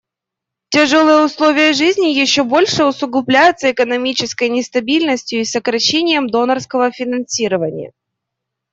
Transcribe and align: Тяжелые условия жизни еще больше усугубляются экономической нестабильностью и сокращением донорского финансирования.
Тяжелые 0.71 1.23
условия 1.25 1.73
жизни 1.73 2.07
еще 2.07 2.43
больше 2.43 2.85
усугубляются 2.85 3.69
экономической 3.69 4.49
нестабильностью 4.49 5.41
и 5.41 5.45
сокращением 5.45 6.25
донорского 6.25 6.89
финансирования. 6.91 7.91